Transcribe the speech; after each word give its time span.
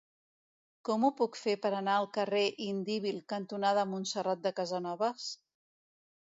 Com 0.87 1.03
ho 1.03 1.11
puc 1.19 1.35
fer 1.41 1.53
per 1.65 1.71
anar 1.79 1.97
al 1.97 2.09
carrer 2.15 2.41
Indíbil 2.69 3.21
cantonada 3.35 3.85
Montserrat 3.93 4.43
de 4.49 4.55
Casanovas? 4.63 5.29